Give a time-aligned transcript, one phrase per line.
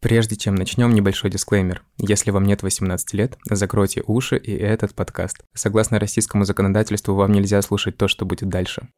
[0.00, 1.82] Прежде чем начнем, небольшой дисклеймер.
[1.98, 5.44] Если вам нет 18 лет, закройте уши и этот подкаст.
[5.52, 8.88] Согласно российскому законодательству, вам нельзя слушать то, что будет дальше.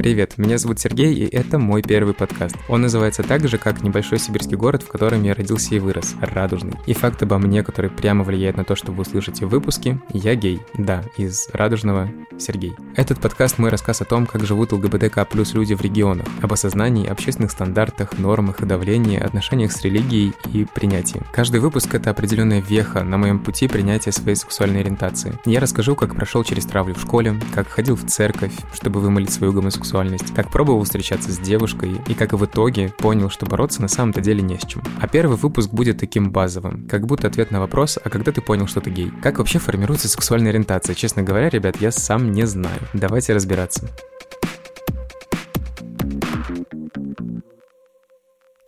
[0.00, 2.56] Привет, меня зовут Сергей, и это мой первый подкаст.
[2.70, 6.72] Он называется так же, как небольшой сибирский город, в котором я родился и вырос, Радужный.
[6.86, 10.34] И факт обо мне, который прямо влияет на то, что вы услышите в выпуске, я
[10.36, 12.72] гей, да, из Радужного Сергей.
[12.96, 17.06] Этот подкаст мой рассказ о том, как живут ЛГБТК плюс люди в регионах, об осознании,
[17.06, 21.20] общественных стандартах, нормах и давлении, отношениях с религией и принятии.
[21.30, 25.38] Каждый выпуск— это определенная веха на моем пути принятия своей сексуальной ориентации.
[25.44, 29.52] Я расскажу, как прошел через травлю в школе, как ходил в церковь, чтобы вымолить свою
[29.52, 33.88] гомосексуальность сексуальность, как пробовал встречаться с девушкой и как в итоге понял, что бороться на
[33.88, 34.82] самом-то деле не с чем.
[35.00, 38.68] А первый выпуск будет таким базовым, как будто ответ на вопрос, а когда ты понял,
[38.68, 39.10] что ты гей?
[39.20, 40.94] Как вообще формируется сексуальная ориентация?
[40.94, 42.78] Честно говоря, ребят, я сам не знаю.
[42.92, 43.88] Давайте разбираться.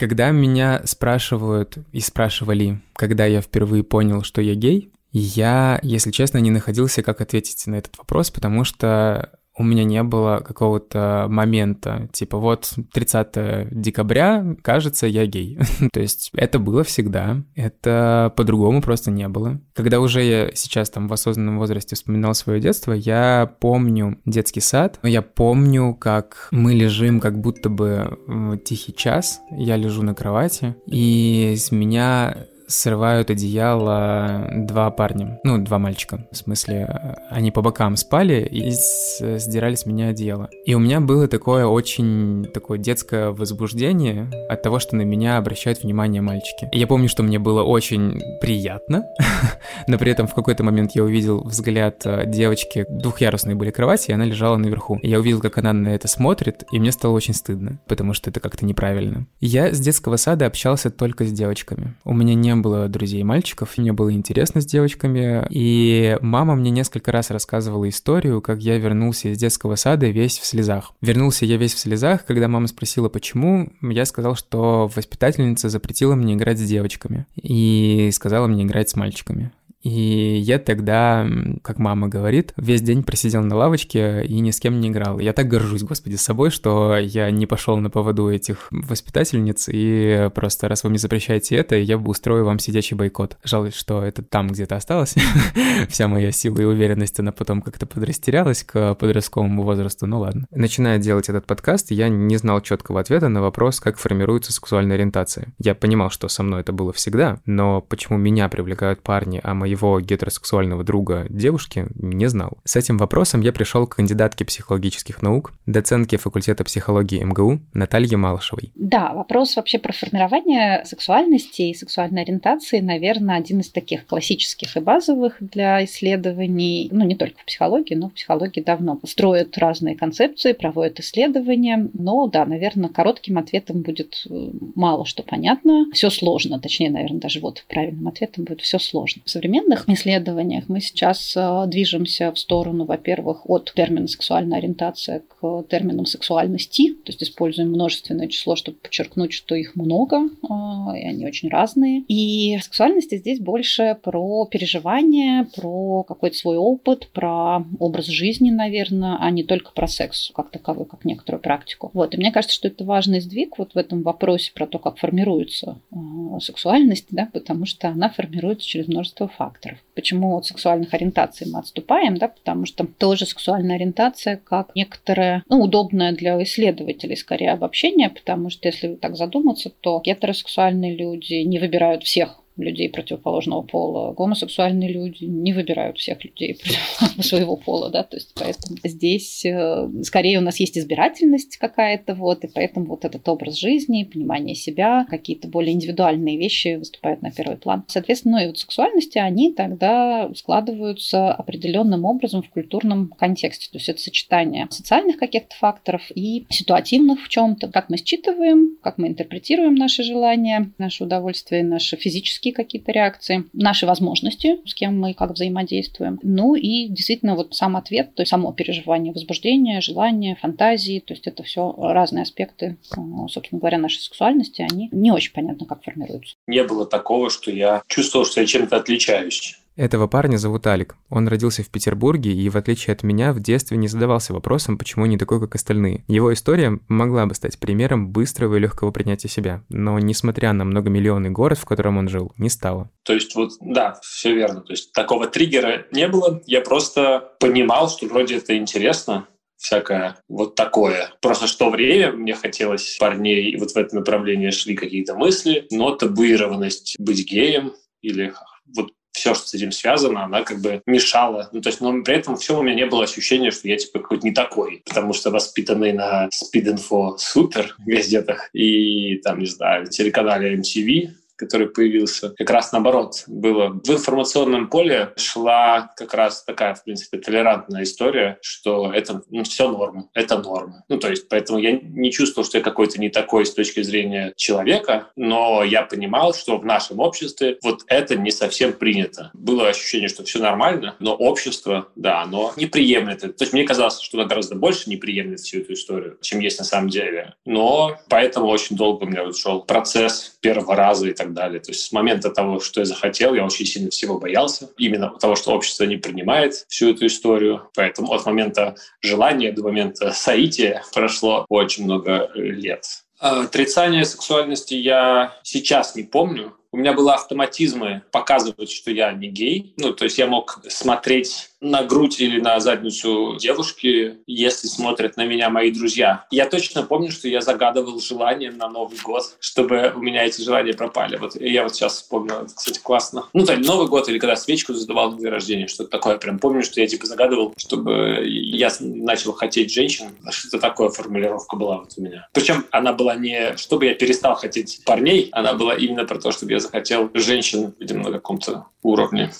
[0.00, 6.38] Когда меня спрашивают и спрашивали, когда я впервые понял, что я гей, я, если честно,
[6.38, 12.08] не находился, как ответить на этот вопрос, потому что у меня не было какого-то момента,
[12.12, 15.58] типа вот 30 декабря, кажется, я гей.
[15.92, 19.60] То есть это было всегда, это по-другому просто не было.
[19.74, 24.98] Когда уже я сейчас там в осознанном возрасте вспоминал свое детство, я помню детский сад,
[25.04, 30.74] я помню, как мы лежим как будто бы в тихий час, я лежу на кровати,
[30.86, 37.96] и с меня срывают одеяло два парня, ну, два мальчика, в смысле, они по бокам
[37.96, 40.48] спали и сдирали с меня одеяло.
[40.64, 45.82] И у меня было такое очень такое детское возбуждение от того, что на меня обращают
[45.82, 46.68] внимание мальчики.
[46.72, 49.04] И я помню, что мне было очень приятно,
[49.86, 54.14] но при этом в какой-то момент я увидел взгляд э, девочки, двухъярусные были кровати, и
[54.14, 54.98] она лежала наверху.
[55.02, 58.30] И я увидел, как она на это смотрит, и мне стало очень стыдно, потому что
[58.30, 59.26] это как-то неправильно.
[59.40, 61.94] Я с детского сада общался только с девочками.
[62.04, 67.12] У меня не было друзей мальчиков, мне было интересно с девочками, и мама мне несколько
[67.12, 70.92] раз рассказывала историю, как я вернулся из детского сада весь в слезах.
[71.00, 76.34] Вернулся я весь в слезах, когда мама спросила, почему, я сказал, что воспитательница запретила мне
[76.34, 79.52] играть с девочками и сказала мне играть с мальчиками.
[79.82, 81.26] И я тогда,
[81.62, 85.18] как мама говорит, весь день просидел на лавочке и ни с кем не играл.
[85.18, 90.68] Я так горжусь, господи, собой, что я не пошел на поводу этих воспитательниц, и просто
[90.68, 93.36] раз вы мне запрещаете это, я бы устрою вам сидячий бойкот.
[93.42, 95.14] Жалуюсь, что это там где-то осталось.
[95.88, 100.46] Вся моя сила и уверенность, она потом как-то подрастерялась к подростковому возрасту, ну ладно.
[100.50, 105.48] Начиная делать этот подкаст, я не знал четкого ответа на вопрос, как формируется сексуальная ориентация.
[105.58, 109.71] Я понимал, что со мной это было всегда, но почему меня привлекают парни, а мои
[109.72, 112.58] его гетеросексуального друга девушки не знал.
[112.64, 118.70] С этим вопросом я пришел к кандидатке психологических наук, доцентке факультета психологии МГУ Наталье Малышевой.
[118.74, 124.80] Да, вопрос вообще про формирование сексуальности и сексуальной ориентации, наверное, один из таких классических и
[124.80, 130.52] базовых для исследований, ну не только в психологии, но в психологии давно строят разные концепции,
[130.52, 136.90] проводят исследования, но да, наверное, коротким ответом будет э, мало что понятно, все сложно, точнее,
[136.90, 139.22] наверное, даже вот правильным ответом будет все сложно.
[139.24, 145.20] В современном современных исследованиях мы сейчас э, движемся в сторону, во-первых, от термина сексуальная ориентация
[145.20, 151.06] к терминам сексуальности, то есть используем множественное число, чтобы подчеркнуть, что их много, э, и
[151.06, 152.04] они очень разные.
[152.08, 159.30] И сексуальности здесь больше про переживания, про какой-то свой опыт, про образ жизни, наверное, а
[159.30, 161.90] не только про секс как таковой, как некоторую практику.
[161.94, 162.14] Вот.
[162.14, 165.78] И мне кажется, что это важный сдвиг вот в этом вопросе про то, как формируется
[165.90, 165.96] э,
[166.40, 169.78] сексуальность, да, потому что она формируется через множество факторов факторов.
[169.94, 175.62] Почему от сексуальных ориентаций мы отступаем, да, потому что тоже сексуальная ориентация как некоторое, ну,
[175.62, 182.04] удобное для исследователей скорее обобщение, потому что если так задуматься, то гетеросексуальные люди не выбирают
[182.04, 184.12] всех людей противоположного пола.
[184.12, 186.58] Гомосексуальные люди не выбирают всех людей
[187.20, 192.44] своего пола, да, то есть поэтому здесь э, скорее у нас есть избирательность какая-то, вот,
[192.44, 197.56] и поэтому вот этот образ жизни, понимание себя, какие-то более индивидуальные вещи выступают на первый
[197.56, 197.84] план.
[197.88, 203.88] Соответственно, ну и вот сексуальности, они тогда складываются определенным образом в культурном контексте, то есть
[203.88, 209.74] это сочетание социальных каких-то факторов и ситуативных в чем-то, как мы считываем, как мы интерпретируем
[209.74, 215.30] наши желания, наши удовольствия, наши физические физические какие-то реакции, наши возможности, с кем мы как
[215.30, 216.18] взаимодействуем.
[216.22, 221.26] Ну и действительно вот сам ответ, то есть само переживание возбуждения, желания, фантазии, то есть
[221.26, 226.34] это все разные аспекты, ну, собственно говоря, нашей сексуальности, они не очень понятно, как формируются.
[226.46, 230.96] Не было такого, что я чувствовал, что я чем-то отличаюсь Этого парня зовут Алик.
[231.08, 235.06] Он родился в Петербурге и, в отличие от меня, в детстве не задавался вопросом, почему
[235.06, 236.04] не такой, как остальные.
[236.08, 241.30] Его история могла бы стать примером быстрого и легкого принятия себя, но, несмотря на многомиллионный
[241.30, 242.90] город, в котором он жил, не стало.
[243.04, 244.60] То есть вот, да, все верно.
[244.60, 246.42] То есть такого триггера не было.
[246.46, 249.26] Я просто понимал, что вроде это интересно,
[249.56, 251.14] всякое вот такое.
[251.22, 255.94] Просто что время мне хотелось парней, и вот в это направление шли какие-то мысли, но
[255.94, 257.72] табуированность быть геем
[258.02, 258.34] или
[258.76, 258.90] вот
[259.22, 261.48] все, что с этим связано, она как бы мешала.
[261.52, 264.00] Ну, то есть, но при этом все у меня не было ощущения, что я типа
[264.00, 269.86] какой-то не такой, потому что воспитанный на Speed Info Super газетах и там, не знаю,
[269.86, 273.68] телеканале MTV, который появился, как раз наоборот было.
[273.68, 279.68] В информационном поле шла как раз такая, в принципе, толерантная история, что это ну, все
[279.68, 280.84] норм, это норма.
[280.88, 284.32] Ну, то есть, поэтому я не чувствовал, что я какой-то не такой с точки зрения
[284.36, 289.30] человека, но я понимал, что в нашем обществе вот это не совсем принято.
[289.34, 293.32] Было ощущение, что все нормально, но общество, да, оно не приемлет это.
[293.32, 296.58] То есть мне казалось, что оно гораздо больше не приемлет всю эту историю, чем есть
[296.58, 297.34] на самом деле.
[297.44, 301.60] Но поэтому очень долго у меня вот шел процесс первого раза и так далее.
[301.60, 304.70] То есть с момента того, что я захотел, я очень сильно всего боялся.
[304.76, 307.68] Именно того, что общество не принимает всю эту историю.
[307.74, 312.84] Поэтому от момента желания до момента соития прошло очень много лет.
[313.18, 319.74] Отрицание сексуальности я сейчас не помню, у меня были автоматизмы показывать, что я не гей.
[319.76, 325.24] Ну, то есть я мог смотреть на грудь или на задницу девушки, если смотрят на
[325.24, 326.24] меня мои друзья.
[326.30, 330.72] Я точно помню, что я загадывал желание на Новый год, чтобы у меня эти желания
[330.72, 331.16] пропали.
[331.18, 333.26] Вот я вот сейчас вспомнил, это, кстати, классно.
[333.32, 336.18] Ну, то Новый год или когда свечку задавал на день рождения, что-то такое.
[336.18, 340.06] Прям помню, что я типа загадывал, чтобы я начал хотеть женщин.
[340.30, 342.28] Что-то такое формулировка была вот у меня.
[342.32, 346.52] Причем она была не, чтобы я перестал хотеть парней, она была именно про то, чтобы
[346.52, 349.30] я захотел женщин, видимо, на каком-то уровне.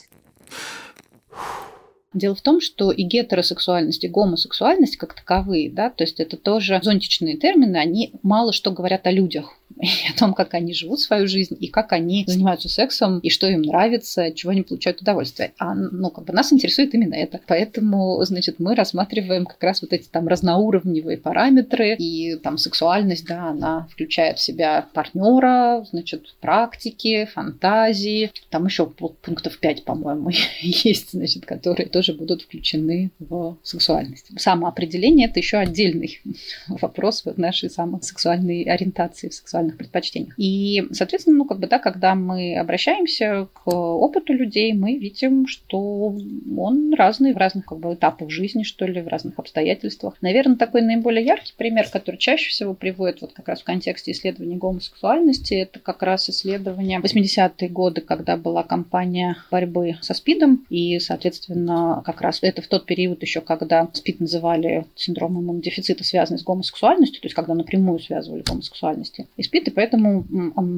[2.15, 6.81] Дело в том, что и гетеросексуальность, и гомосексуальность как таковые, да, то есть это тоже
[6.83, 11.27] зонтичные термины, они мало что говорят о людях и о том, как они живут свою
[11.27, 15.53] жизнь, и как они занимаются сексом, и что им нравится, чего они получают удовольствие.
[15.59, 17.41] А ну, как бы нас интересует именно это.
[17.47, 23.51] Поэтому, значит, мы рассматриваем как раз вот эти там разноуровневые параметры, и там сексуальность, да,
[23.51, 28.31] она включает в себя партнера, значит, практики, фантазии.
[28.51, 30.31] Там еще пунктов 5, по-моему,
[30.61, 34.27] есть, значит, которые тоже будут включены в сексуальность.
[34.37, 36.21] Самоопределение– это еще отдельный
[36.69, 40.35] вопрос в нашей самой сексуальной ориентации, в сексуальных предпочтениях.
[40.37, 46.17] И, соответственно, ну, как бы, да, когда мы обращаемся к опыту людей, мы видим, что
[46.57, 50.15] он разный в разных как бы, этапах жизни, что ли, в разных обстоятельствах.
[50.21, 54.57] Наверное, такой наиболее яркий пример, который чаще всего приводит вот как раз в контексте исследований
[54.57, 61.92] гомосексуальности, это как раз исследование 80-е годы, когда была кампания борьбы со СПИДом, и, соответственно,
[62.01, 67.21] как раз это в тот период еще, когда СПИД называли синдромом иммунодефицита, связанный с гомосексуальностью,
[67.21, 70.25] то есть когда напрямую связывали гомосексуальности и СПИД, и поэтому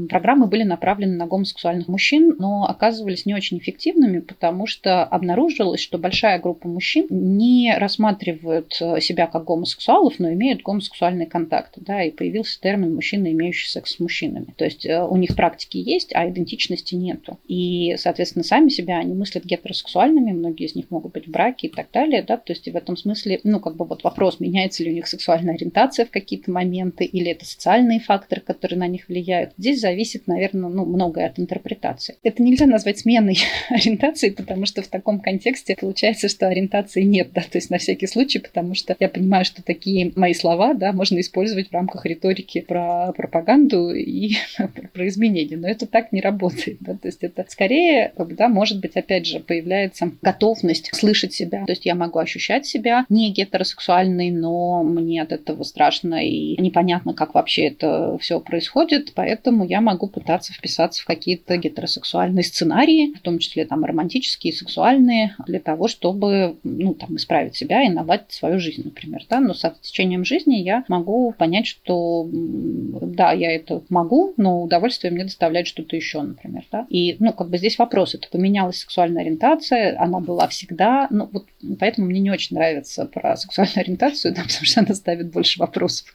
[0.09, 5.99] программы были направлены на гомосексуальных мужчин, но оказывались не очень эффективными, потому что обнаружилось, что
[5.99, 12.61] большая группа мужчин не рассматривают себя как гомосексуалов, но имеют гомосексуальные контакты, да, и появился
[12.61, 14.47] термин «мужчина, имеющий секс с мужчинами».
[14.57, 17.39] То есть э, у них практики есть, а идентичности нету.
[17.47, 21.71] И, соответственно, сами себя они мыслят гетеросексуальными, многие из них могут быть в браке и
[21.71, 24.91] так далее, да, то есть в этом смысле, ну, как бы вот вопрос, меняется ли
[24.91, 29.53] у них сексуальная ориентация в какие-то моменты, или это социальные факторы, которые на них влияют.
[29.59, 32.17] Здесь зависит, наверное, ну, многое от интерпретации.
[32.23, 33.39] Это нельзя назвать сменой
[33.71, 38.07] ориентации, потому что в таком контексте получается, что ориентации нет, да, то есть на всякий
[38.07, 42.61] случай, потому что я понимаю, что такие мои слова, да, можно использовать в рамках риторики
[42.61, 44.35] про пропаганду и
[44.93, 48.97] про изменения, но это так не работает, да, то есть это скорее, да, может быть,
[48.97, 54.83] опять же, появляется готовность слышать себя, то есть я могу ощущать себя не гетеросексуальной, но
[54.83, 60.53] мне от этого страшно и непонятно, как вообще это все происходит, поэтому я могу пытаться
[60.53, 66.95] вписаться в какие-то гетеросексуальные сценарии, в том числе там романтические, сексуальные, для того, чтобы ну,
[66.95, 69.23] там, исправить себя и наладить свою жизнь, например.
[69.29, 69.41] Да?
[69.41, 75.25] Но с течением жизни я могу понять, что да, я это могу, но удовольствие мне
[75.25, 76.65] доставляет что-то еще, например.
[76.71, 76.87] Да?
[76.89, 81.47] И ну, как бы здесь вопрос, это поменялась сексуальная ориентация, она была всегда, ну вот
[81.79, 86.13] поэтому мне не очень нравится про сексуальную ориентацию, да, потому что она ставит больше вопросов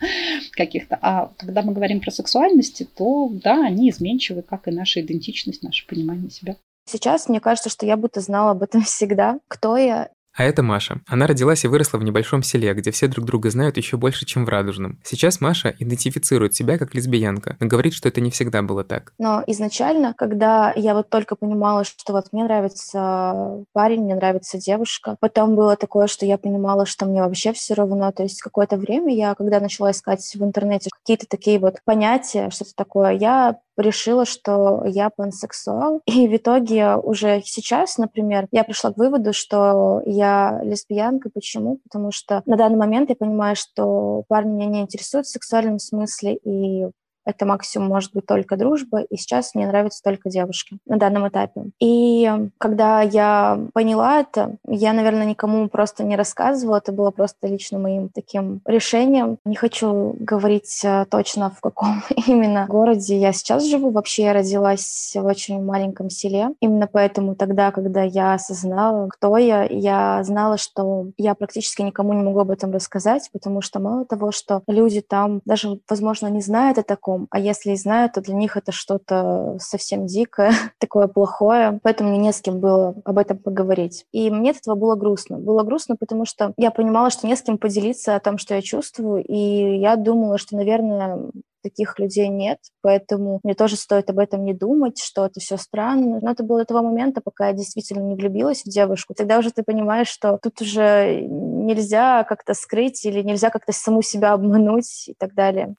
[0.51, 0.97] каких-то.
[1.01, 5.87] А когда мы говорим про сексуальности, то да, они изменчивы, как и наша идентичность, наше
[5.87, 6.55] понимание себя.
[6.85, 11.01] Сейчас мне кажется, что я будто знала об этом всегда, кто я, А это Маша.
[11.05, 14.45] Она родилась и выросла в небольшом селе, где все друг друга знают еще больше, чем
[14.45, 14.97] в Радужном.
[15.03, 19.11] Сейчас Маша идентифицирует себя как лесбиянка, но говорит, что это не всегда было так.
[19.17, 25.17] Но изначально, когда я вот только понимала, что вот мне нравится парень, мне нравится девушка,
[25.19, 28.09] потом было такое, что я понимала, что мне вообще все равно.
[28.13, 32.71] То есть какое-то время я, когда начала искать в интернете какие-то такие вот понятия, что-то
[32.77, 36.01] такое, я решила, что я пансексуал.
[36.05, 41.29] И в итоге уже сейчас, например, я пришла к выводу, что я лесбиянка.
[41.33, 41.79] Почему?
[41.83, 46.35] Потому что на данный момент я понимаю, что парни меня не интересуют в сексуальном смысле,
[46.35, 46.87] и
[47.29, 51.65] это максимум может быть только дружба, и сейчас мне нравятся только девушки на данном этапе.
[51.79, 57.79] И когда я поняла это, я, наверное, никому просто не рассказывала, это было просто лично
[57.79, 59.37] моим таким решением.
[59.45, 63.91] Не хочу говорить э, точно, в каком именно городе я сейчас живу.
[63.91, 66.49] Вообще я родилась в очень маленьком селе.
[66.59, 72.23] Именно поэтому тогда, когда я осознала, кто я, я знала, что я практически никому не
[72.23, 76.77] могу об этом рассказать, потому что мало того, что люди там даже, возможно, не знают
[76.77, 77.27] о таком, таком.
[77.31, 81.79] А если и знают, то для них это что-то совсем дикое, такое плохое.
[81.83, 84.05] Поэтому мне не с кем было об этом поговорить.
[84.11, 85.37] И мне от этого было грустно.
[85.37, 88.61] Было грустно, потому что я понимала, что не с кем поделиться о том, что я
[88.61, 89.23] чувствую.
[89.23, 94.53] И я думала, что, наверное, таких людей нет, поэтому мне тоже стоит об этом не
[94.53, 96.19] думать, что это все странно.
[96.21, 99.13] Но это было до того момента, пока я действительно не влюбилась в девушку.
[99.13, 104.31] Тогда уже ты понимаешь, что тут уже нельзя как-то скрыть или нельзя как-то саму себя
[104.31, 105.75] обмануть и так далее.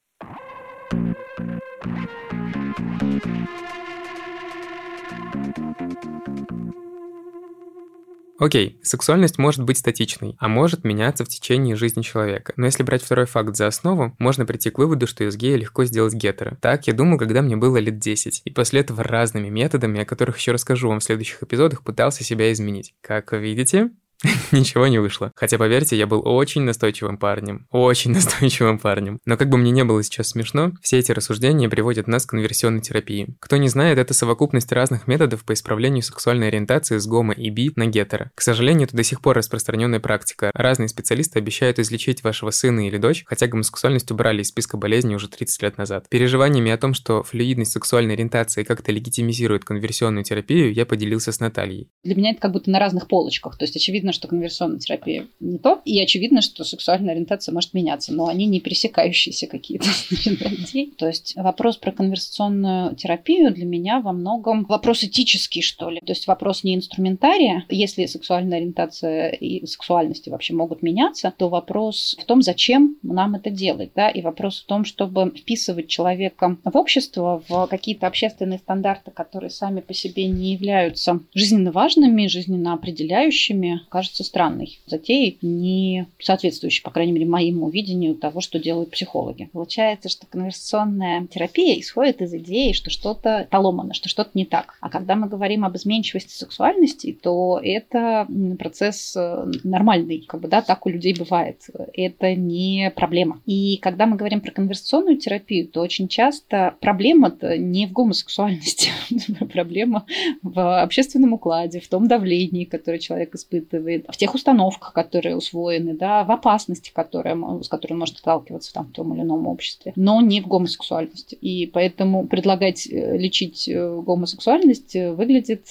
[8.40, 12.54] Окей, сексуальность может быть статичной, а может меняться в течение жизни человека.
[12.56, 15.84] Но если брать второй факт за основу, можно прийти к выводу, что из гея легко
[15.84, 16.56] сделать гетеро.
[16.62, 18.40] Так я думал, когда мне было лет 10.
[18.46, 22.50] И после этого разными методами, о которых еще расскажу вам в следующих эпизодах, пытался себя
[22.50, 22.94] изменить.
[23.02, 23.90] Как видите,
[24.52, 25.32] Ничего не вышло.
[25.34, 27.66] Хотя, поверьте, я был очень настойчивым парнем.
[27.70, 29.18] Очень настойчивым парнем.
[29.24, 32.82] Но как бы мне не было сейчас смешно, все эти рассуждения приводят нас к конверсионной
[32.82, 33.36] терапии.
[33.40, 37.72] Кто не знает, это совокупность разных методов по исправлению сексуальной ориентации с гомо и би
[37.76, 38.30] на гетеро.
[38.34, 40.50] К сожалению, это до сих пор распространенная практика.
[40.54, 45.28] Разные специалисты обещают излечить вашего сына или дочь, хотя гомосексуальность убрали из списка болезней уже
[45.28, 46.08] 30 лет назад.
[46.08, 51.88] Переживаниями о том, что флюидность сексуальной ориентации как-то легитимизирует конверсионную терапию, я поделился с Натальей.
[52.04, 53.56] Для меня это как будто на разных полочках.
[53.56, 57.74] То есть, очевидно, очевидно, что конверсионная терапия не то, и очевидно, что сексуальная ориентация может
[57.74, 60.92] меняться, но они не пересекающиеся какие-то идеи.
[60.96, 66.00] То есть вопрос про конверсационную терапию для меня во многом вопрос этический, что ли.
[66.00, 67.64] То есть вопрос не инструментария.
[67.68, 73.50] Если сексуальная ориентация и сексуальности вообще могут меняться, то вопрос в том, зачем нам это
[73.50, 73.92] делать.
[73.94, 74.08] Да?
[74.08, 79.80] И вопрос в том, чтобы вписывать человека в общество, в какие-то общественные стандарты, которые сами
[79.80, 87.12] по себе не являются жизненно важными, жизненно определяющими, кажется странной затеей, не соответствующей, по крайней
[87.12, 89.50] мере, моему видению того, что делают психологи.
[89.52, 94.78] Получается, что конверсационная терапия исходит из идеи, что что-то поломано, что что-то не так.
[94.80, 98.26] А когда мы говорим об изменчивости сексуальности, то это
[98.58, 101.60] процесс э, нормальный, как бы, да, так у людей бывает.
[101.92, 103.42] Это не проблема.
[103.44, 108.88] И когда мы говорим про конверсационную терапию, то очень часто проблема-то не в гомосексуальности,
[109.52, 110.06] проблема
[110.42, 115.94] в общественном укладе, в том давлении, которое человек испытывает, испытывает, в тех установках, которые усвоены,
[115.94, 119.92] да, в опасности, которая, с которой он может сталкиваться там, в том или ином обществе,
[119.96, 121.34] но не в гомосексуальности.
[121.34, 125.66] И поэтому предлагать э, лечить э, гомосексуальность э, выглядит,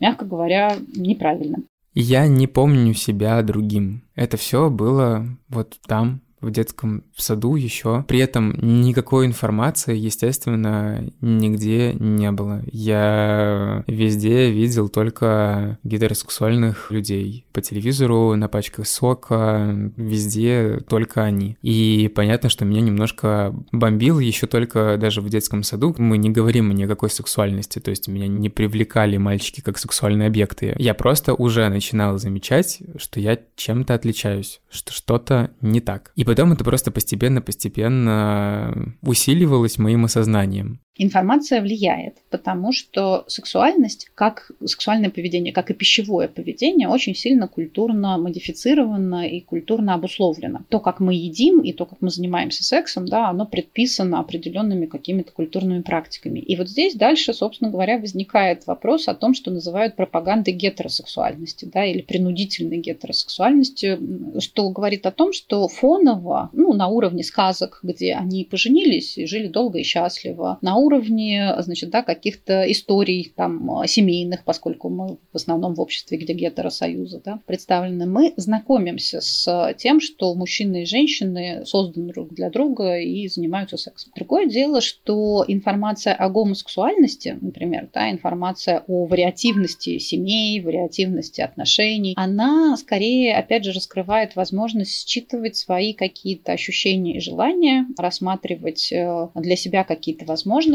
[0.00, 1.58] мягко говоря, неправильно.
[1.94, 4.02] Я не помню себя другим.
[4.16, 8.04] Это все было вот там, в детском саду еще.
[8.06, 12.62] При этом никакой информации, естественно, нигде не было.
[12.70, 17.46] Я везде видел только гетеросексуальных людей.
[17.52, 21.56] По телевизору, на пачках сока, везде только они.
[21.62, 25.94] И понятно, что меня немножко бомбил еще только даже в детском саду.
[25.98, 30.74] Мы не говорим о никакой сексуальности, то есть меня не привлекали мальчики как сексуальные объекты.
[30.78, 36.12] Я просто уже начинал замечать, что я чем-то отличаюсь, что что-то не так.
[36.16, 40.80] И потом это просто постепенно-постепенно усиливалось моим осознанием.
[40.96, 48.16] Информация влияет, потому что сексуальность, как сексуальное поведение, как и пищевое поведение, очень сильно культурно
[48.16, 50.60] модифицировано и культурно обусловлено.
[50.68, 55.32] То, как мы едим и то, как мы занимаемся сексом, да, оно предписано определенными какими-то
[55.32, 56.38] культурными практиками.
[56.38, 61.84] И вот здесь дальше, собственно говоря, возникает вопрос о том, что называют пропагандой гетеросексуальности, да,
[61.84, 63.98] или принудительной гетеросексуальности,
[64.38, 69.48] что говорит о том, что фоново, ну, на уровне сказок, где они поженились и жили
[69.48, 75.74] долго и счастливо, на уровне, значит, да, каких-то историй там семейных, поскольку мы в основном
[75.74, 82.12] в обществе, где гетеросоюзы да, представлены, мы знакомимся с тем, что мужчины и женщины созданы
[82.12, 84.12] друг для друга и занимаются сексом.
[84.14, 92.76] Другое дело, что информация о гомосексуальности, например, да, информация о вариативности семей, вариативности отношений, она
[92.76, 99.84] скорее, опять же, раскрывает возможность считывать свои какие-то ощущения и желания, рассматривать э, для себя
[99.84, 100.73] какие-то возможности,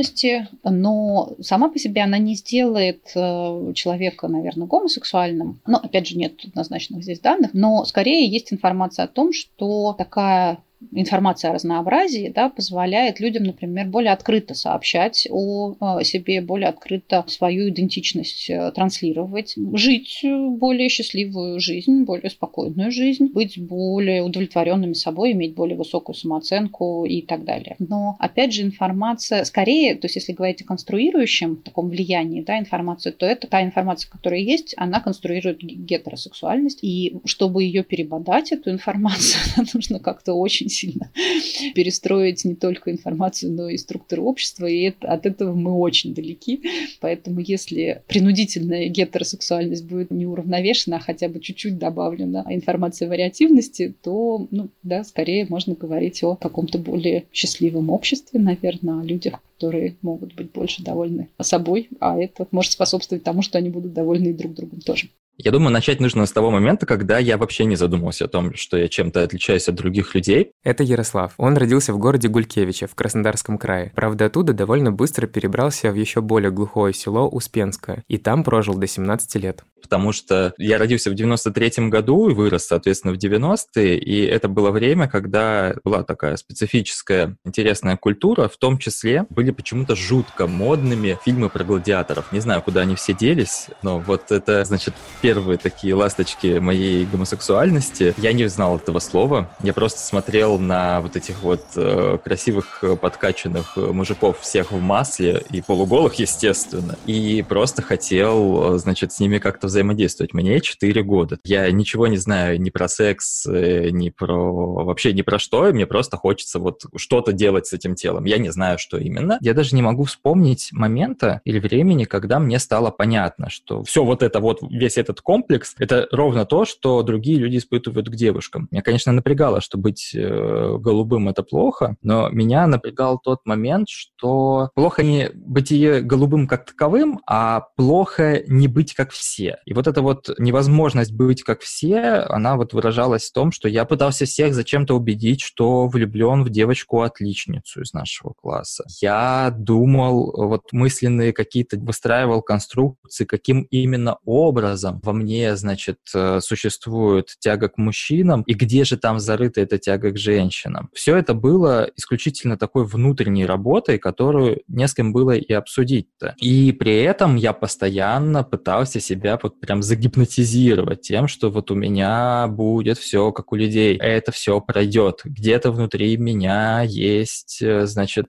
[0.63, 5.59] но сама по себе она не сделает э, человека, наверное, гомосексуальным.
[5.65, 10.59] Но, опять же, нет однозначных здесь данных, но скорее есть информация о том, что такая
[10.91, 17.25] информация о разнообразии да, позволяет людям, например, более открыто сообщать о э, себе, более открыто
[17.27, 25.33] свою идентичность э, транслировать, жить более счастливую жизнь, более спокойную жизнь, быть более удовлетворенными собой,
[25.33, 27.75] иметь более высокую самооценку и так далее.
[27.79, 33.11] Но, опять же, информация скорее, то есть если говорить о конструирующем таком влиянии да, информации,
[33.11, 39.65] то это та информация, которая есть, она конструирует гетеросексуальность, и чтобы ее перебодать, эту информацию,
[39.73, 41.11] нужно как-то очень очень сильно
[41.75, 46.61] перестроить не только информацию, но и структуру общества, и это, от этого мы очень далеки.
[47.01, 54.47] Поэтому если принудительная гетеросексуальность будет не уравновешена, а хотя бы чуть-чуть добавлена информация вариативности, то,
[54.51, 60.35] ну, да, скорее можно говорить о каком-то более счастливом обществе, наверное, о людях, которые могут
[60.35, 64.81] быть больше довольны собой, а это может способствовать тому, что они будут довольны друг другом
[64.81, 65.09] тоже.
[65.41, 68.77] Я думаю, начать нужно с того момента, когда я вообще не задумывался о том, что
[68.77, 70.51] я чем-то отличаюсь от других людей.
[70.65, 71.33] Это Ярослав.
[71.37, 73.93] Он родился в городе Гулькевича в Краснодарском крае.
[73.95, 78.85] Правда, оттуда довольно быстро перебрался в еще более глухое село Успенское, и там прожил до
[78.85, 84.25] 17 лет потому что я родился в 93-м году и вырос, соответственно, в 90-е, и
[84.25, 90.47] это было время, когда была такая специфическая интересная культура, в том числе были почему-то жутко
[90.47, 92.31] модными фильмы про гладиаторов.
[92.31, 98.13] Не знаю, куда они все делись, но вот это, значит, первые такие ласточки моей гомосексуальности.
[98.17, 103.77] Я не знал этого слова, я просто смотрел на вот этих вот э, красивых подкачанных
[103.77, 110.33] мужиков всех в масле и полуголых, естественно, и просто хотел, значит, с ними как-то взаимодействовать.
[110.33, 111.39] Мне 4 года.
[111.43, 114.83] Я ничего не знаю ни про секс, э, ни про...
[114.83, 118.25] вообще ни про что, и мне просто хочется вот что-то делать с этим телом.
[118.25, 119.37] Я не знаю, что именно.
[119.41, 124.23] Я даже не могу вспомнить момента или времени, когда мне стало понятно, что все вот
[124.23, 128.67] это вот, весь этот комплекс, это ровно то, что другие люди испытывают к девушкам.
[128.71, 134.69] Меня, конечно, напрягало, что быть э, голубым— это плохо, но меня напрягал тот момент, что
[134.75, 139.58] плохо не бытие голубым как таковым, а плохо не быть как все.
[139.65, 143.85] И вот эта вот невозможность быть как все, она вот выражалась в том, что я
[143.85, 148.85] пытался всех зачем-то убедить, что влюблен в девочку-отличницу из нашего класса.
[149.01, 157.35] Я думал, вот мысленные какие-то выстраивал конструкции, каким именно образом во мне, значит, э, существует
[157.39, 160.89] тяга к мужчинам, и где же там зарыта эта тяга к женщинам.
[160.93, 166.35] Все это было исключительно такой внутренней работой, которую не с кем было и обсудить-то.
[166.37, 172.47] И при этом я постоянно пытался себя вот прям загипнотизировать тем, что вот у меня
[172.47, 175.21] будет все как у людей, это все пройдет.
[175.23, 178.27] Где-то внутри меня есть, э, значит,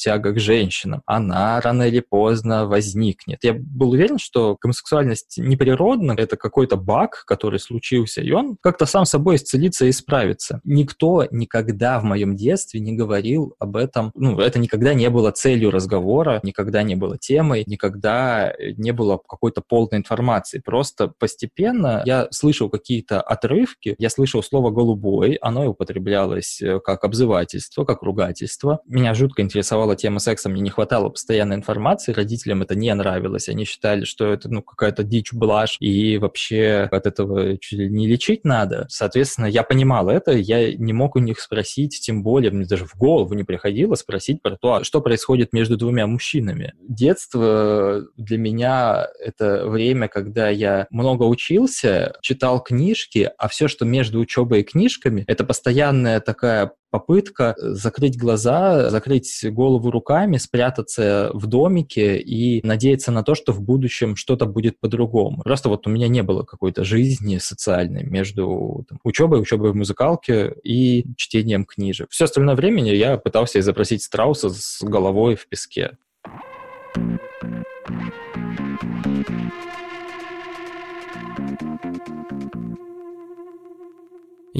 [0.00, 1.02] тяга к женщинам.
[1.06, 3.40] Она рано или поздно возникнет.
[3.42, 9.04] Я был уверен, что гомосексуальность неприродна, это какой-то баг, который случился, и он как-то сам
[9.04, 10.60] собой исцелится и исправится.
[10.64, 15.70] Никто никогда в моем детстве не говорил об этом, ну, это никогда не было целью
[15.70, 22.68] разговора, никогда не было темой, никогда не было какой-то полной информации Просто постепенно я слышал
[22.68, 28.80] какие-то отрывки, я слышал слово «голубой», оно употреблялось э, как обзывательство, как ругательство.
[28.86, 33.64] Меня жутко интересовала тема секса, мне не хватало постоянной информации, родителям это не нравилось, они
[33.64, 38.44] считали, что это ну, какая-то дичь, блажь, и вообще от этого чуть ли не лечить
[38.44, 38.86] надо.
[38.88, 42.96] Соответственно, я понимал это, я не мог у них спросить, тем более мне даже в
[42.96, 46.74] голову не приходило спросить про то, а что происходит между двумя мужчинами.
[46.80, 54.20] Детство для меня— это время, когда я много учился, читал книжки, а все, что между
[54.20, 62.18] учебой и книжками, это постоянная такая попытка закрыть глаза, закрыть голову руками, спрятаться в домике
[62.18, 65.42] и надеяться на то, что в будущем что-то будет по-другому.
[65.42, 70.54] Просто вот у меня не было какой-то жизни социальной между там, учебой, учебой в музыкалке
[70.62, 72.08] и чтением книжек.
[72.10, 75.96] Все остальное время я пытался изобразить страуса с головой в песке.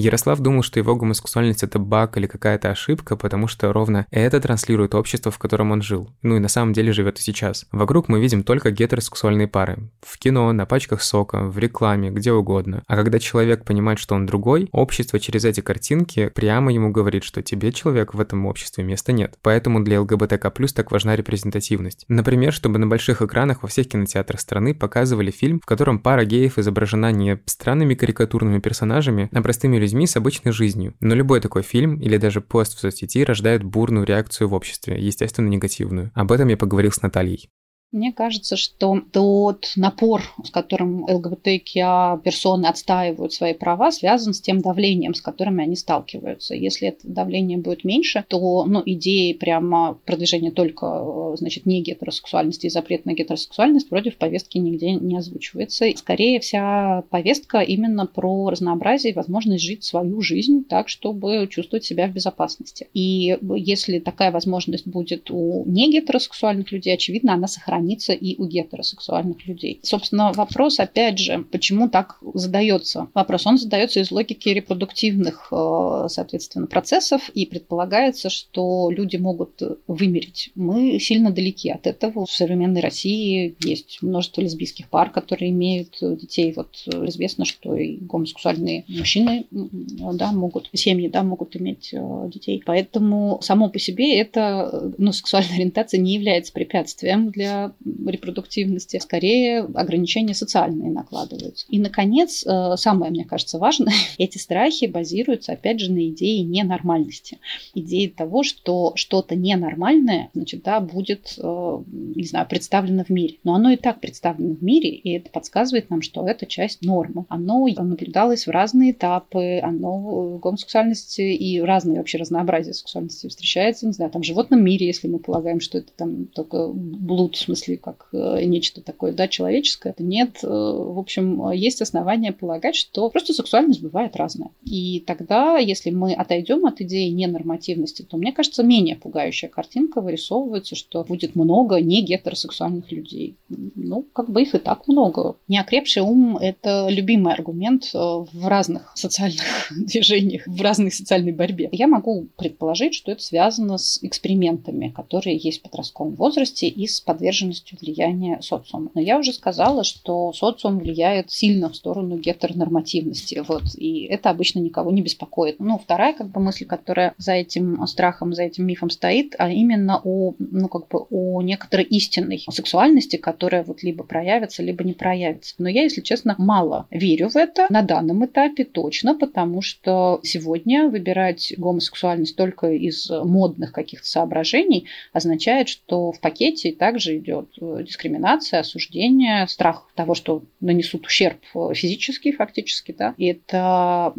[0.00, 4.94] Ярослав думал, что его гомосексуальность— это баг или какая-то ошибка, потому что ровно это транслирует
[4.94, 6.10] общество, в котором он жил.
[6.22, 7.66] Ну и на самом деле живет и сейчас.
[7.72, 9.90] Вокруг мы видим только гетеросексуальные пары.
[10.00, 12.82] В кино, на пачках сока, в рекламе, где угодно.
[12.86, 17.42] А когда человек понимает, что он другой, общество через эти картинки прямо ему говорит, что
[17.42, 19.38] тебе, человек, в этом обществе места нет.
[19.42, 22.04] Поэтому для ЛГБТК+, так важна репрезентативность.
[22.08, 26.58] Например, чтобы на больших экранах во всех кинотеатрах страны показывали фильм, в котором пара геев
[26.58, 30.94] изображена не странными карикатурными персонажами, а простыми людьми с обычной жизнью.
[31.00, 35.48] Но любой такой фильм или даже пост в соцсети рождает бурную реакцию в обществе, естественно,
[35.48, 36.11] негативную.
[36.14, 37.50] Об этом я поговорил с Натальей.
[37.92, 44.61] Мне кажется, что тот напор, с которым ЛГБТКИА персоны отстаивают свои права, связан с тем
[44.61, 46.55] давлением, с которым они сталкиваются.
[46.55, 52.70] Если это давление будет меньше, то ну, идеи прямо продвижения только значит, не гетеросексуальности и
[52.70, 55.87] запрет на гетеросексуальность вроде в повестке нигде не озвучивается.
[55.96, 62.07] Скорее вся повестка именно про разнообразие и возможность жить свою жизнь так, чтобы чувствовать себя
[62.07, 62.87] в безопасности.
[62.94, 68.46] И если такая возможность будет у не гетеросексуальных людей, очевидно, она сохранится хранится и у
[68.46, 69.80] гетеросексуальных людей.
[69.82, 73.08] Собственно, вопрос, опять же, почему так задается?
[73.14, 80.50] Вопрос, он задается из логики репродуктивных, э, соответственно, процессов, и предполагается, что люди могут вымереть.
[80.54, 82.26] Мы сильно далеки от этого.
[82.26, 86.52] В современной России есть множество лесбийских пар, которые имеют детей.
[86.54, 92.62] Вот известно, что и гомосексуальные мужчины да, могут, семьи да, могут иметь э, детей.
[92.64, 97.69] Поэтому само по себе это, ну, сексуальная ориентация не является препятствием для
[98.06, 101.66] репродуктивности, скорее ограничения социальные накладываются.
[101.68, 107.38] И, наконец, э, самое, мне кажется, важное, эти страхи базируются, опять же, на идее ненормальности.
[107.74, 113.37] Идеи того, что что-то ненормальное, значит, да, будет, э, не знаю, представлено в мире.
[113.44, 117.24] Но оно и так представлено в мире, и это подсказывает нам, что это часть нормы.
[117.28, 124.11] Оно наблюдалось в разные этапы, оно гомосексуальности и разные вообще разнообразие сексуальности встречается, не знаю,
[124.11, 127.76] там в животном мире, если мы полагаем, что это там только блуд, в смысле мысли
[127.76, 129.94] как э, нечто такое, да, человеческое.
[129.98, 134.50] Нет, э, в общем, есть основания полагать, что просто сексуальность бывает разная.
[134.64, 140.74] И тогда, если мы отойдем от идеи ненормативности, то, мне кажется, менее пугающая картинка вырисовывается,
[140.74, 143.36] что будет много не гетеросексуальных людей.
[143.48, 145.36] Ну, как бы их и так много.
[145.48, 149.42] Неокрепший ум– это любимый аргумент э, в разных социальных
[149.76, 151.68] движениях, в разной социальной борьбе.
[151.72, 157.00] Я могу предположить, что это связано с экспериментами, которые есть в подростковом возрасте и с
[157.00, 158.90] подверженностью подверженностью влияния социума.
[158.94, 163.42] Но я уже сказала, что социум влияет сильно в сторону гетеронормативности.
[163.46, 165.56] Вот, и это обычно никого не беспокоит.
[165.58, 170.00] Ну, вторая как бы мысль, которая за этим страхом, за этим мифом стоит, а именно
[170.04, 175.54] о, ну, как бы о некоторой истинной сексуальности, которая вот либо проявится, либо не проявится.
[175.58, 180.88] Но я, если честно, мало верю в это на данном этапе точно, потому что сегодня
[180.88, 188.61] выбирать гомосексуальность только из модных каких-то соображений означает, что в пакете также идет э, дискриминация,
[188.61, 194.12] осуждение, страх того, что нанесут ущерб э, физический фактически, да, это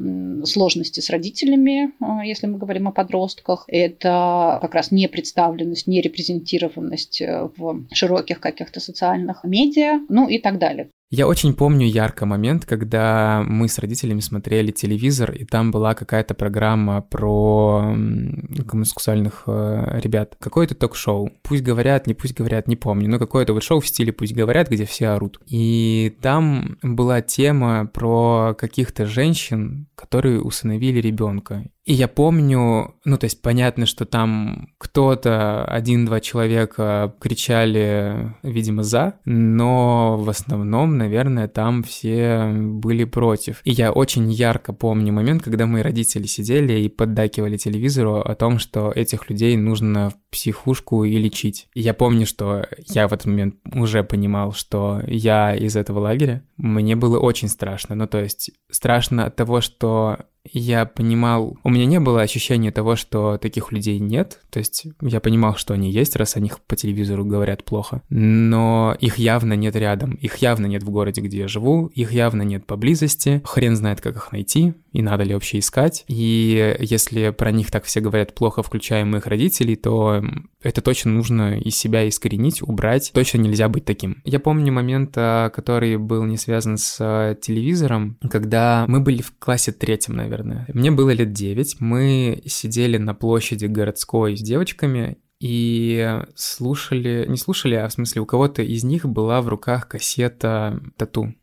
[0.46, 7.22] сложности с родителями, э, если мы говорим о подростках, это как раз непредставленность, нерепрезентированность
[7.58, 10.90] в широких каких-то социальных медиа, ну и так далее.
[11.12, 16.34] Я очень помню ярко момент, когда мы с родителями смотрели телевизор, и там была какая-то
[16.34, 20.38] программа про гомосексуальных э, ребят.
[20.40, 21.30] Какое-то ток-шоу.
[21.44, 24.70] Пусть говорят, не пусть говорят, не помню, но какое-то вот шоу в стиле «Пусть говорят»,
[24.70, 25.42] где все орут.
[25.48, 31.66] И там была тема про каких-то женщин, которые усыновили ребенка.
[31.84, 39.16] И я помню, ну, то есть понятно, что там кто-то, один-два человека кричали, видимо, за,
[39.26, 43.62] но в основном, наверное, там все были против.
[43.64, 48.60] И я очень ярко помню момент, когда мои родители сидели и поддакивали телевизору о том,
[48.60, 51.68] что этих людей нужно в психушку и лечить.
[51.74, 56.44] И я помню, что я в этот момент уже понимал, что я из этого лагеря.
[56.58, 57.96] Мне было очень страшно.
[57.96, 62.96] Ну, то есть страшно от того, что я понимал, у меня не было ощущения того,
[62.96, 66.76] что таких людей нет, то есть я понимал, что они есть, раз о них по
[66.76, 71.48] телевизору говорят плохо, но их явно нет рядом, их явно нет в городе, где я
[71.48, 76.04] живу, их явно нет поблизости, хрен знает, как их найти, и надо ли вообще искать,
[76.08, 80.24] и если про них так все говорят плохо, включая моих родителей, то
[80.62, 84.22] это точно нужно из себя искоренить, убрать, точно нельзя быть таким.
[84.26, 89.34] Я помню момент, а, который был не связан с а, телевизором, когда мы были в
[89.38, 90.66] классе третьем, наверное, наверное.
[90.74, 91.78] Мне было лет 9.
[91.80, 98.26] Мы сидели на площади городской с девочками и слушали, не слушали, а в смысле у
[98.26, 101.34] кого-то из них была в руках кассета тату.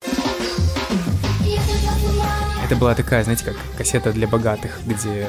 [2.64, 5.26] Это была такая, знаете, как кассета для богатых, где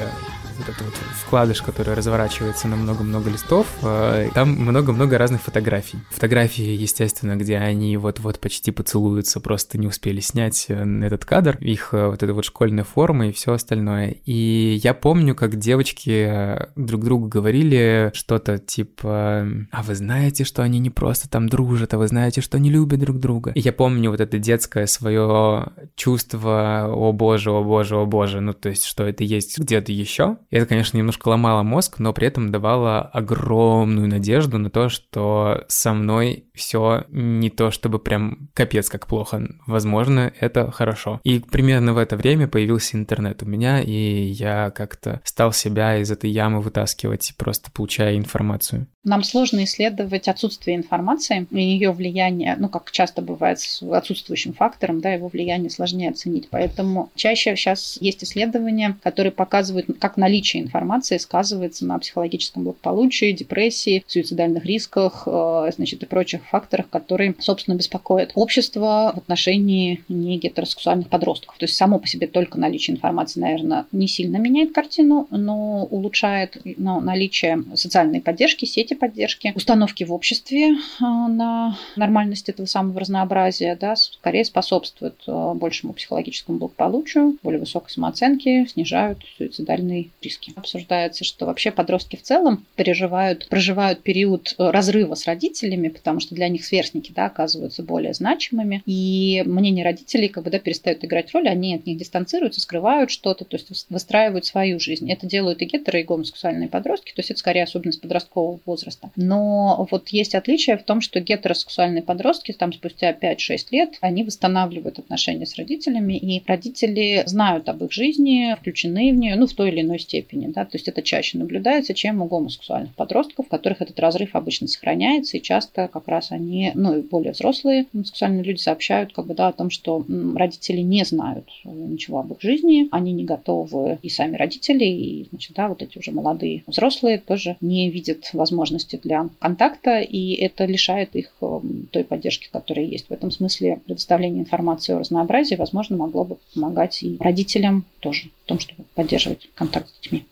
[0.59, 5.99] вот этот вот вкладыш, который разворачивается на много-много листов, э, там много-много разных фотографий.
[6.11, 11.93] Фотографии, естественно, где они вот-вот почти поцелуются, просто не успели снять э, этот кадр, их
[11.93, 14.15] э, вот эта вот школьная форма и все остальное.
[14.25, 20.79] И я помню, как девочки друг другу говорили что-то типа, а вы знаете, что они
[20.79, 23.51] не просто там дружат, а вы знаете, что они любят друг друга.
[23.55, 28.53] И я помню вот это детское свое чувство, о боже, о боже, о боже, ну
[28.53, 32.27] то есть, что это есть где-то еще, и это, конечно, немножко ломало мозг, но при
[32.27, 38.89] этом давало огромную надежду на то, что со мной все не то чтобы прям капец
[38.89, 39.47] как плохо.
[39.67, 41.19] Возможно, это хорошо.
[41.23, 46.11] И примерно в это время появился интернет у меня, и я как-то стал себя из
[46.11, 48.87] этой ямы вытаскивать, просто получая информацию.
[49.05, 54.99] Нам сложно исследовать отсутствие информации и ее влияние, ну, как часто бывает с отсутствующим фактором,
[54.99, 56.49] да, его влияние сложнее оценить.
[56.49, 64.03] Поэтому чаще сейчас есть исследования, которые показывают, как наличие информации сказывается на психологическом благополучии, депрессии,
[64.05, 71.07] суицидальных рисках, э, значит, и прочих факторах, которые, собственно, беспокоят общество в отношении не гетеросексуальных
[71.07, 71.57] подростков.
[71.57, 76.57] То есть само по себе только наличие информации, наверное, не сильно меняет картину, но улучшает
[76.77, 82.99] но наличие социальной поддержки, сети сети поддержки, установки в обществе а, на нормальность этого самого
[82.99, 90.53] разнообразия, да, скорее способствуют а, большему психологическому благополучию, более высокой самооценке, снижают суицидальные риски.
[90.55, 96.35] Обсуждается, что вообще подростки в целом переживают, проживают период э, разрыва с родителями, потому что
[96.35, 101.33] для них сверстники да, оказываются более значимыми, и мнение родителей как бы да, перестают играть
[101.33, 105.11] роль, они от них дистанцируются, скрывают что-то, то есть выстраивают свою жизнь.
[105.11, 109.11] Это делают и гетеро, и гомосексуальные подростки, то есть это скорее особенность подросткового возраста возраста.
[109.15, 114.99] Но вот есть отличие в том, что гетеросексуальные подростки там спустя 5-6 лет, они восстанавливают
[114.99, 119.69] отношения с родителями, и родители знают об их жизни, включены в нее, ну, в той
[119.69, 123.81] или иной степени, да, то есть это чаще наблюдается, чем у гомосексуальных подростков, у которых
[123.81, 128.59] этот разрыв обычно сохраняется, и часто как раз они, ну, и более взрослые гомосексуальные люди
[128.59, 133.11] сообщают, как бы, да, о том, что родители не знают ничего об их жизни, они
[133.11, 137.89] не готовы, и сами родители, и, значит, да, вот эти уже молодые взрослые тоже не
[137.89, 143.07] видят возможности возможности для контакта, и это лишает их эм, той поддержки, которая есть.
[143.07, 148.47] В этом смысле предоставление информации о разнообразии, возможно, могло бы помогать и родителям тоже в
[148.47, 150.25] том, чтобы поддерживать контакт с детьми.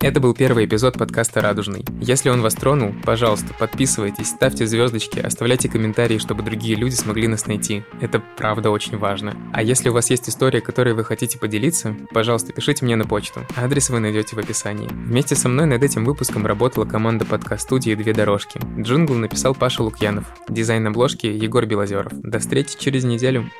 [0.00, 1.82] Это был первый эпизод подкаста «Радужный».
[2.00, 7.46] Если он вас тронул, пожалуйста, подписывайтесь, ставьте звездочки, оставляйте комментарии, чтобы другие люди смогли нас
[7.46, 7.82] найти.
[8.02, 9.34] Это правда очень важно.
[9.54, 13.40] А если у вас есть история, которой вы хотите поделиться, пожалуйста, пишите мне на почту.
[13.56, 14.88] Адрес вы найдете в описании.
[14.88, 18.60] Вместе со мной над этим выпуском работала команда подкаст-студии «Две дорожки».
[18.78, 20.26] Джингл написал Паша Лукьянов.
[20.48, 22.12] Дизайн обложки Егор Белозеров.
[22.20, 23.50] До встречи через неделю.